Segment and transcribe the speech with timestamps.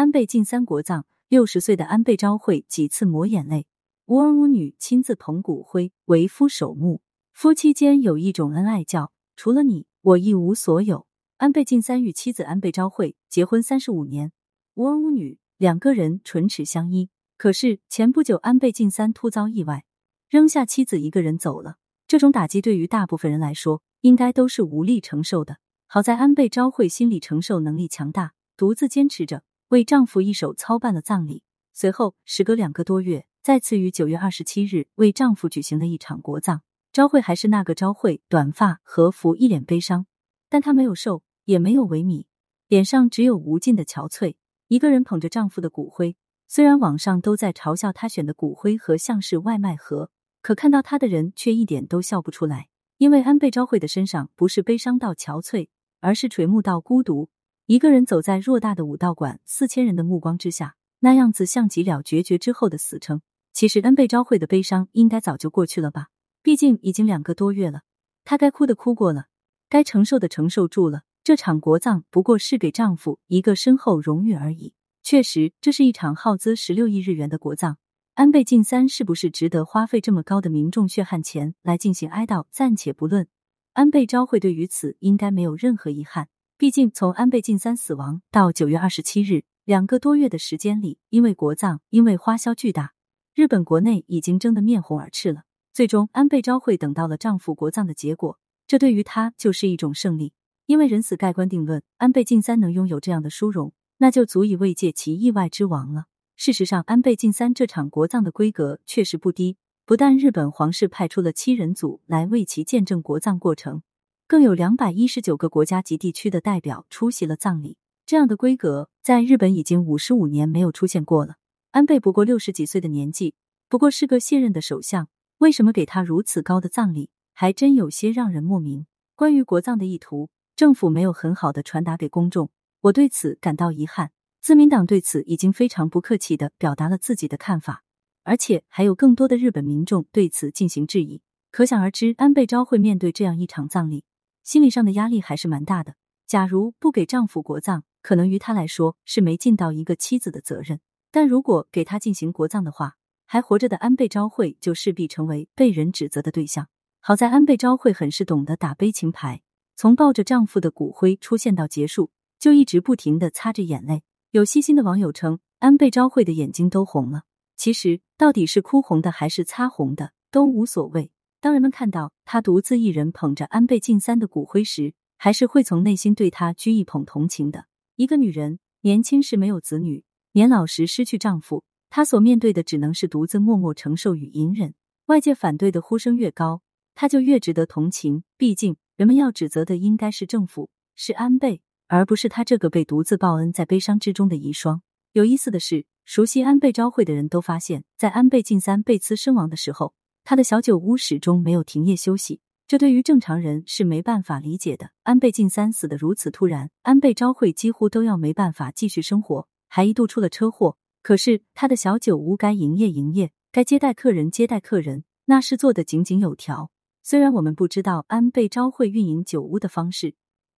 [0.00, 3.66] 安倍晋三国葬，六十岁的安倍昭惠几次抹眼泪，
[4.06, 7.02] 无儿无女亲自捧骨灰，为夫守墓。
[7.34, 11.06] 夫妻间有一种恩爱叫“除了你，我一无所有”。
[11.36, 14.32] 安倍晋三与妻子安倍昭惠结婚三十五年，
[14.72, 17.10] 无儿无女，两个人唇齿相依。
[17.36, 19.84] 可是前不久，安倍晋三突遭意外，
[20.30, 21.76] 扔下妻子一个人走了。
[22.08, 25.58] 这种打击对于大部分人来说，应该都是无力承受的。
[25.86, 31.44] 好在安倍昭惠心理承受能力强大，独自坚持着，为丈夫一手操办了葬礼。
[31.72, 36.62] 随后，时隔两个多月，再次于九月二十七日为丈夫举行了一场国葬。
[36.92, 40.06] 昭惠还是那个昭惠，短发和服，一脸悲伤，
[40.48, 42.24] 但她没有瘦，也没有萎靡，
[42.66, 44.34] 脸上只有无尽的憔悴。
[44.66, 46.16] 一个人捧着丈夫的骨灰。
[46.48, 50.10] 虽然网上都在嘲笑她选的骨灰盒像是外卖盒，
[50.42, 52.66] 可看到她的人却一点都笑不出来，
[52.98, 55.68] 因为安倍昭惠的身上不是悲伤到憔悴，
[56.00, 57.30] 而是垂暮到孤独。
[57.70, 63.22] 一个人走在偌大的武道馆，四千人的目光之下，那样子像极了决绝之后的死撑。
[63.52, 66.08] 其实安倍昭惠的悲伤应该早就过去了吧？
[66.42, 67.82] 毕竟已经两个多月了，
[68.24, 69.26] 她该哭的哭过了，
[69.68, 71.02] 该承受的承受住了。
[71.22, 74.74] 这场国葬不过是给丈夫一个身后荣誉而已。
[75.04, 77.78] 确实，这是一场耗资十六亿日元的国葬。
[78.14, 83.28] 安倍晋三是不是值得花费这么高的民众血汗钱来进行哀悼，暂且不论。
[83.74, 86.26] 安倍昭惠对于此应该没有任何遗憾。
[86.60, 92.92] 毕竟，从安倍晋三死亡到九月二十七日两个多月的时间里，因为国葬，因为花销巨大，
[93.34, 95.44] 日本国内已经争得面红耳赤了。
[95.72, 100.34] 最终，安倍昭惠等到了丈夫国葬的结果，这对于她就是一种胜利。
[100.66, 103.72] 因为人死盖棺定论，安倍晋三能拥有这样的殊荣。
[103.96, 106.08] 那就足以慰藉其意外之亡了。
[106.36, 113.82] 事实上，安倍晋三这场国葬的规格确实不低，不但日本皇室派出了七人组来为其见证国葬过程，
[114.30, 117.78] 更有两百一十九个国家及地区的代表出席了葬礼。
[118.06, 121.34] 这样的规格在日本已经五十五年没有出现过了。
[121.72, 123.34] 安倍不过六十几岁的年纪，
[123.68, 125.08] 不过是个卸任的首相，
[125.38, 128.86] 为什么给他如此高的葬礼，还真有些让人莫名。
[129.16, 132.52] 关于国葬的意图，政府没有很好的传达给公众。
[132.82, 137.82] 我对此感到遗憾，自民党对此已经非常不客气的表达了自己的看法，
[138.22, 141.20] 而且还有更多的日本民众对此进行质疑。
[141.50, 144.04] 可想而知，安倍昭惠面对这样一场葬礼，
[144.42, 145.94] 心理上的压力还是蛮大的。
[146.26, 150.78] 假如不给丈夫国葬，可能于她来说是没尽到一个妻子的责任；
[151.10, 152.96] 但如果给她进行国葬的话，
[153.26, 156.68] 还活着的安倍昭惠就势必成为被人指责的对象。
[157.00, 159.42] 好在安倍昭惠很是懂得打悲情牌，
[159.76, 162.10] 从抱着丈夫的骨灰出现到结束。
[162.38, 167.24] 就一直不停的擦着眼泪，有细心的网友称安倍昭惠的眼睛都红了。
[167.54, 171.12] 其实到底是哭红的还是擦红的都无所谓。
[171.42, 177.64] 当人们看到他独自一人捧着安倍晋三的骨灰时，还是会从内心对他居一捧同情的。
[177.96, 184.74] 一个女人年轻时没有子女，年老时失去丈夫，她所面对的只能是独自默默承受与隐忍。
[185.06, 186.60] 外界反对的呼声越高，
[186.94, 188.22] 她就越值得同情。
[188.36, 191.62] 毕竟人们要指责的应该是政府，是安倍。
[191.88, 194.80] 而不是她这个被独自报恩在悲伤之中的遗孀。
[195.12, 199.94] 有意思的是，熟悉安倍昭惠的人都发现，在安倍晋三被刺身亡的时候，
[200.24, 202.40] 他的小酒屋始终没有停业休息。
[202.66, 204.90] 这对于正常人是没办法理解的。
[205.02, 210.76] 安倍晋三死的如此突然，安倍昭惠几乎都要没办法继续生活，还一度出了车祸。
[211.02, 216.70] 可是他的小酒屋该营业营业，该接待客人接待客人，那是做的井井有条。
[217.02, 220.14] 虽然我们不知道安倍昭惠运营酒屋的方式。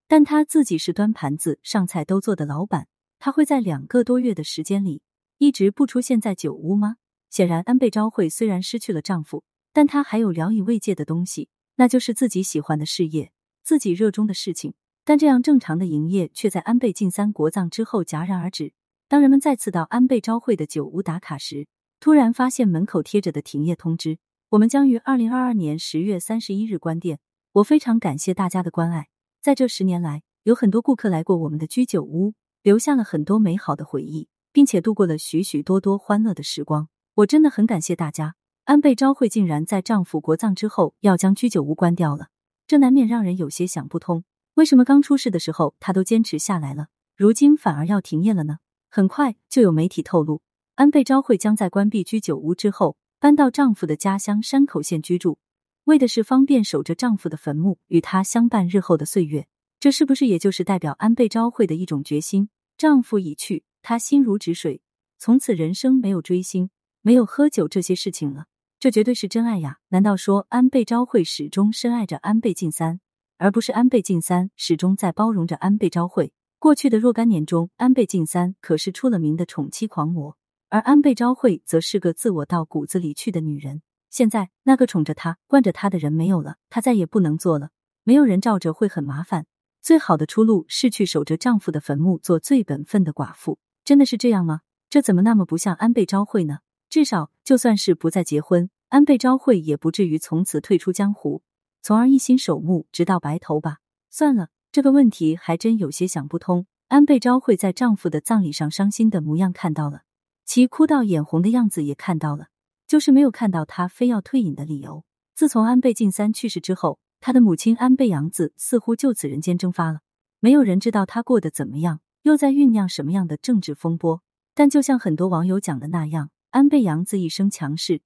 [0.09, 5.00] 但他自己是端盘子、上菜都做的老板，他会在两个多月的时间里
[5.39, 6.97] 一直不出现在酒屋吗？
[7.31, 14.75] 显然，安倍昭惠虽然失去了丈夫，但他还有聊以慰藉的东西，那就是自己喜欢的事业、自己热衷的事情。
[15.05, 18.72] 但这样正常的营业却在安倍晋三国葬之后戛然而止。
[19.09, 21.66] 当人们再次到安倍昭惠的酒屋打卡时，
[21.99, 24.19] 突然发现门口贴着的停业通知：
[24.50, 27.19] 我们将于二零二二年十月三十一日关店。
[27.55, 29.09] 我非常感谢大家的关爱。
[29.41, 36.88] 在这十年来，有很多顾客来过我们的居酒屋，留下了很多美好的回忆，并且度过了许许多多欢乐的时光。
[37.17, 38.37] 我真的很感谢大家。
[38.64, 42.29] 安倍昭惠竟然在丈夫国葬之后要将居酒屋关掉了，
[42.69, 44.23] 这难免让人有些想不通。
[44.55, 46.87] 为什么刚出事的时候她都坚持下来了，
[47.17, 48.59] 如今反而要停业了呢？
[48.88, 50.43] 很快就有媒体透露，
[50.76, 55.38] 安倍昭惠将在关闭居酒屋之后搬到丈夫的家乡山口县居住。
[55.85, 59.49] 为的是方便守着丈夫的坟墓，与他相伴日后的岁月。
[59.81, 62.49] 这是不是也就是代表安倍昭惠的一种决心？
[62.79, 64.81] 丈夫已去，她心如止水，
[65.19, 66.70] 从此人生没有追星，
[67.00, 68.47] 没有喝酒这些事情了。
[68.82, 69.79] 这绝对是真爱呀！
[69.90, 72.99] 难道说安倍昭惠始终深爱着安倍晋三，
[73.38, 76.32] 而不是安倍晋三始终在包容着安倍昭惠？
[76.58, 80.37] 过去的若干年中，安倍晋三可是出了名的宠妻狂魔，
[80.69, 83.82] 而安倍昭惠则是个自我到骨子里去的女人。
[84.11, 87.70] 现在那个宠着她、惯着她的人没有了，她再也不能做了。
[88.02, 89.46] 没有人罩着会很麻烦。
[89.81, 93.61] 最好的出路是去守着丈夫的坟墓，做最本分的寡妇。
[93.85, 94.62] 真的是这样吗？
[94.90, 96.58] 这怎么那么不像安倍昭惠呢？
[96.90, 101.41] 至少就算是不再结婚，安倍昭惠也不至于从此退出江湖，
[101.81, 103.79] 从而一心守墓直到白头吧。
[104.11, 104.50] 算了。
[104.71, 106.67] 这个问题还真有些想不通。
[106.89, 110.03] 安倍昭惠在丈夫的葬礼上伤心的模样看到了，
[110.44, 112.49] 其哭到眼红的样子也看到了，
[112.87, 115.05] 就是没有看到她非要退隐的理由。
[115.35, 120.00] 自从安倍晋三去世之后，他的母亲安倍洋子似乎就此人间蒸发了，
[120.38, 124.23] 没有人知道她过得怎么样，又在酝酿什么样的政治风波。
[124.55, 128.00] 但就像很多网友讲的那样，安倍洋子一生强势，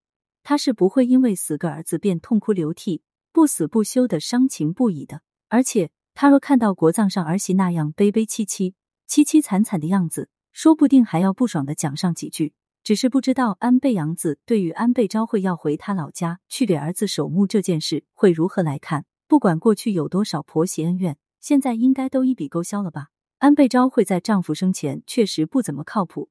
[0.49, 3.03] 她是不会因为死个儿子便痛哭流涕、
[3.33, 5.91] 不死不休的伤情不已的，而且。
[6.15, 8.75] 他若看到国葬上儿媳那样悲悲戚戚、
[9.07, 12.55] 凄凄惨惨的样子，说不定还要不爽的讲上几句。
[12.83, 19.05] 只是不知道安倍洋子对于安倍昭惠要回他老家去给儿子守墓这件事会如何来看。
[19.29, 23.09] 不管过去有多少婆媳恩怨，现在应该都一笔勾销了吧？
[23.39, 26.31] 安倍昭惠在丈夫生前确实不怎么靠谱，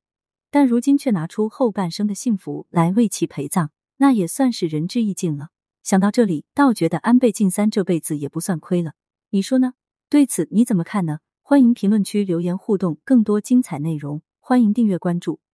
[0.49, 5.49] 但如今却拿出后半生的幸福来为其陪葬，那也算是仁至义尽了。
[5.83, 8.93] 想到这里，倒觉得安倍晋三这辈子也不算亏了。
[9.29, 9.73] 你说呢？
[10.09, 11.19] 对此你怎么看呢？
[11.41, 15.39] 欢迎评论区留言互动，更多精彩内容，欢迎订阅关注。